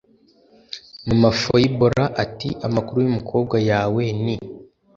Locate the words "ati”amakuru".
2.23-2.97